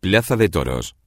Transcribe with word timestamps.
Plaza 0.00 0.36
de 0.36 0.48
Toros. 0.48 0.97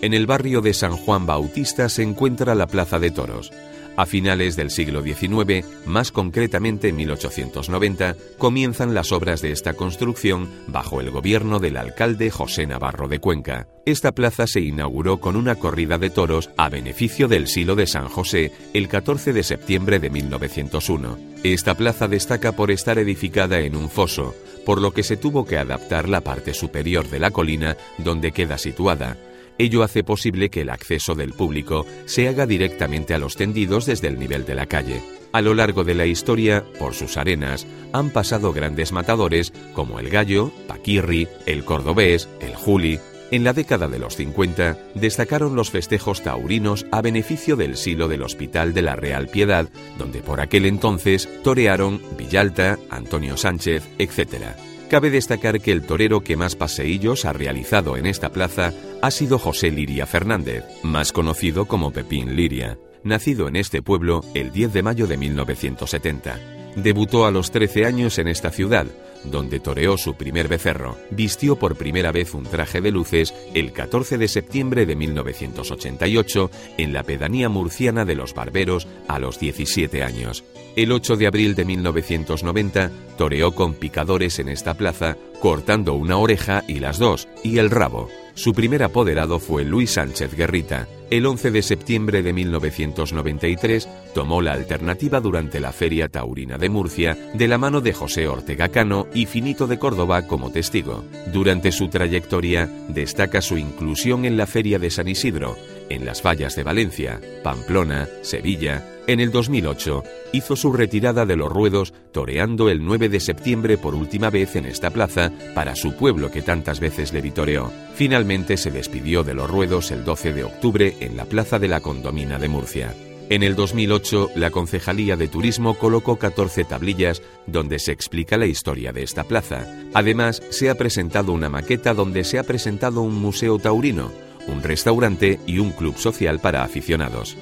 En 0.00 0.14
el 0.14 0.26
barrio 0.26 0.60
de 0.60 0.74
San 0.74 0.96
Juan 0.96 1.26
Bautista 1.26 1.88
se 1.88 2.04
encuentra 2.04 2.54
la 2.54 2.68
Plaza 2.68 3.00
de 3.00 3.10
Toros. 3.10 3.50
A 3.96 4.06
finales 4.06 4.54
del 4.54 4.70
siglo 4.70 5.02
XIX, 5.02 5.66
más 5.84 6.12
concretamente 6.12 6.90
en 6.90 6.96
1890, 6.96 8.14
comienzan 8.38 8.94
las 8.94 9.10
obras 9.10 9.42
de 9.42 9.50
esta 9.50 9.74
construcción 9.74 10.48
bajo 10.68 11.00
el 11.00 11.10
gobierno 11.10 11.58
del 11.58 11.76
alcalde 11.76 12.30
José 12.30 12.64
Navarro 12.64 13.08
de 13.08 13.18
Cuenca. 13.18 13.66
Esta 13.86 14.12
plaza 14.12 14.46
se 14.46 14.60
inauguró 14.60 15.18
con 15.18 15.34
una 15.34 15.56
corrida 15.56 15.98
de 15.98 16.10
toros 16.10 16.50
a 16.56 16.68
beneficio 16.68 17.26
del 17.26 17.48
Silo 17.48 17.74
de 17.74 17.88
San 17.88 18.06
José 18.06 18.52
el 18.74 18.86
14 18.86 19.32
de 19.32 19.42
septiembre 19.42 19.98
de 19.98 20.10
1901. 20.10 21.18
Esta 21.42 21.74
plaza 21.74 22.06
destaca 22.06 22.52
por 22.52 22.70
estar 22.70 23.00
edificada 23.00 23.58
en 23.58 23.74
un 23.74 23.90
foso, 23.90 24.32
por 24.64 24.80
lo 24.80 24.92
que 24.92 25.02
se 25.02 25.16
tuvo 25.16 25.44
que 25.44 25.58
adaptar 25.58 26.08
la 26.08 26.20
parte 26.20 26.54
superior 26.54 27.08
de 27.10 27.18
la 27.18 27.32
colina 27.32 27.76
donde 27.98 28.30
queda 28.30 28.58
situada, 28.58 29.16
Ello 29.58 29.82
hace 29.82 30.04
posible 30.04 30.50
que 30.50 30.60
el 30.60 30.70
acceso 30.70 31.16
del 31.16 31.32
público 31.32 31.84
se 32.06 32.28
haga 32.28 32.46
directamente 32.46 33.12
a 33.12 33.18
los 33.18 33.36
tendidos 33.36 33.86
desde 33.86 34.06
el 34.06 34.18
nivel 34.18 34.46
de 34.46 34.54
la 34.54 34.66
calle. 34.66 35.02
A 35.32 35.40
lo 35.40 35.52
largo 35.54 35.84
de 35.84 35.94
la 35.94 36.06
historia, 36.06 36.64
por 36.78 36.94
sus 36.94 37.16
arenas, 37.16 37.66
han 37.92 38.10
pasado 38.10 38.52
grandes 38.52 38.92
matadores 38.92 39.52
como 39.74 39.98
el 39.98 40.08
Gallo, 40.08 40.52
Paquirri, 40.68 41.28
el 41.46 41.64
Cordobés, 41.64 42.28
el 42.40 42.54
Juli. 42.54 42.98
En 43.30 43.44
la 43.44 43.52
década 43.52 43.88
de 43.88 43.98
los 43.98 44.16
50 44.16 44.78
destacaron 44.94 45.54
los 45.54 45.70
festejos 45.70 46.22
taurinos 46.22 46.86
a 46.90 47.02
beneficio 47.02 47.56
del 47.56 47.76
silo 47.76 48.08
del 48.08 48.22
Hospital 48.22 48.72
de 48.72 48.82
la 48.82 48.96
Real 48.96 49.28
Piedad, 49.28 49.68
donde 49.98 50.20
por 50.20 50.40
aquel 50.40 50.64
entonces 50.64 51.28
torearon 51.42 52.00
Villalta, 52.16 52.78
Antonio 52.88 53.36
Sánchez, 53.36 53.86
etc. 53.98 54.56
Cabe 54.88 55.10
destacar 55.10 55.60
que 55.60 55.70
el 55.70 55.82
torero 55.82 56.22
que 56.22 56.36
más 56.36 56.56
paseillos 56.56 57.26
ha 57.26 57.34
realizado 57.34 57.98
en 57.98 58.06
esta 58.06 58.30
plaza 58.30 58.72
ha 59.02 59.10
sido 59.10 59.38
José 59.38 59.70
Liria 59.70 60.06
Fernández, 60.06 60.64
más 60.82 61.12
conocido 61.12 61.66
como 61.66 61.90
Pepín 61.90 62.36
Liria, 62.36 62.78
nacido 63.04 63.48
en 63.48 63.56
este 63.56 63.82
pueblo 63.82 64.22
el 64.32 64.50
10 64.50 64.72
de 64.72 64.82
mayo 64.82 65.06
de 65.06 65.18
1970. 65.18 66.40
Debutó 66.76 67.26
a 67.26 67.30
los 67.30 67.50
13 67.50 67.84
años 67.84 68.18
en 68.18 68.28
esta 68.28 68.50
ciudad, 68.50 68.86
donde 69.24 69.60
toreó 69.60 69.96
su 69.96 70.14
primer 70.14 70.48
becerro. 70.48 70.96
Vistió 71.10 71.56
por 71.56 71.76
primera 71.76 72.12
vez 72.12 72.34
un 72.34 72.44
traje 72.44 72.80
de 72.80 72.90
luces 72.90 73.34
el 73.54 73.72
14 73.72 74.18
de 74.18 74.28
septiembre 74.28 74.86
de 74.86 74.96
1988 74.96 76.50
en 76.78 76.92
la 76.92 77.02
pedanía 77.02 77.48
murciana 77.48 78.04
de 78.04 78.14
Los 78.14 78.34
Barberos 78.34 78.86
a 79.08 79.18
los 79.18 79.38
17 79.38 80.02
años. 80.02 80.44
El 80.76 80.92
8 80.92 81.16
de 81.16 81.26
abril 81.26 81.54
de 81.54 81.64
1990 81.64 82.90
toreó 83.16 83.52
con 83.52 83.74
picadores 83.74 84.38
en 84.38 84.48
esta 84.48 84.74
plaza, 84.74 85.16
cortando 85.40 85.94
una 85.94 86.18
oreja 86.18 86.62
y 86.68 86.78
las 86.78 86.98
dos, 86.98 87.28
y 87.42 87.58
el 87.58 87.70
rabo. 87.70 88.08
Su 88.34 88.52
primer 88.52 88.84
apoderado 88.84 89.40
fue 89.40 89.64
Luis 89.64 89.92
Sánchez 89.92 90.34
Guerrita. 90.34 90.86
El 91.10 91.24
11 91.24 91.50
de 91.50 91.62
septiembre 91.62 92.22
de 92.22 92.34
1993 92.34 93.88
tomó 94.14 94.42
la 94.42 94.52
alternativa 94.52 95.20
durante 95.20 95.58
la 95.58 95.72
Feria 95.72 96.10
Taurina 96.10 96.58
de 96.58 96.68
Murcia 96.68 97.16
de 97.32 97.48
la 97.48 97.56
mano 97.56 97.80
de 97.80 97.94
José 97.94 98.28
Ortega 98.28 98.68
Cano 98.68 99.06
y 99.14 99.24
Finito 99.24 99.66
de 99.66 99.78
Córdoba 99.78 100.26
como 100.26 100.52
testigo. 100.52 101.04
Durante 101.32 101.72
su 101.72 101.88
trayectoria 101.88 102.68
destaca 102.88 103.40
su 103.40 103.56
inclusión 103.56 104.26
en 104.26 104.36
la 104.36 104.46
Feria 104.46 104.78
de 104.78 104.90
San 104.90 105.08
Isidro, 105.08 105.56
en 105.88 106.04
las 106.04 106.22
fallas 106.22 106.56
de 106.56 106.62
Valencia, 106.62 107.20
Pamplona, 107.42 108.08
Sevilla, 108.22 108.84
en 109.08 109.20
el 109.20 109.30
2008 109.30 110.04
hizo 110.32 110.54
su 110.54 110.70
retirada 110.72 111.24
de 111.24 111.34
los 111.34 111.50
ruedos 111.50 111.94
toreando 112.12 112.68
el 112.68 112.84
9 112.84 113.08
de 113.08 113.20
septiembre 113.20 113.78
por 113.78 113.94
última 113.94 114.28
vez 114.28 114.54
en 114.54 114.66
esta 114.66 114.90
plaza 114.90 115.32
para 115.54 115.74
su 115.74 115.96
pueblo 115.96 116.30
que 116.30 116.42
tantas 116.42 116.78
veces 116.78 117.14
le 117.14 117.22
vitoreó. 117.22 117.72
Finalmente 117.94 118.58
se 118.58 118.70
despidió 118.70 119.24
de 119.24 119.32
los 119.32 119.50
ruedos 119.50 119.90
el 119.90 120.04
12 120.04 120.34
de 120.34 120.44
octubre 120.44 120.96
en 121.00 121.16
la 121.16 121.24
plaza 121.24 121.58
de 121.58 121.68
la 121.68 121.80
Condomina 121.80 122.38
de 122.38 122.48
Murcia. 122.48 122.94
En 123.30 123.42
el 123.42 123.56
2008, 123.56 124.32
la 124.36 124.50
Concejalía 124.50 125.16
de 125.16 125.28
Turismo 125.28 125.74
colocó 125.74 126.16
14 126.16 126.64
tablillas 126.64 127.22
donde 127.46 127.78
se 127.78 127.92
explica 127.92 128.36
la 128.36 128.46
historia 128.46 128.92
de 128.92 129.02
esta 129.02 129.24
plaza. 129.24 129.66
Además, 129.92 130.42
se 130.50 130.70
ha 130.70 130.74
presentado 130.76 131.32
una 131.32 131.48
maqueta 131.50 131.92
donde 131.92 132.24
se 132.24 132.38
ha 132.38 132.42
presentado 132.42 133.02
un 133.02 133.14
museo 133.14 133.58
taurino, 133.58 134.10
un 134.48 134.62
restaurante 134.62 135.38
y 135.46 135.58
un 135.58 135.70
club 135.70 135.96
social 135.96 136.40
para 136.40 136.62
aficionados. 136.62 137.36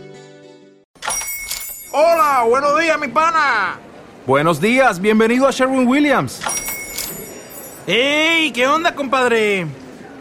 Hola, 1.92 2.44
buenos 2.46 2.78
días, 2.78 3.00
mi 3.00 3.08
pana. 3.08 3.78
Buenos 4.26 4.60
días, 4.60 5.00
bienvenido 5.00 5.46
a 5.46 5.50
Sherwin 5.50 5.86
Williams. 5.86 6.42
¡Ey! 7.86 8.50
¿Qué 8.52 8.66
onda, 8.66 8.94
compadre? 8.94 9.66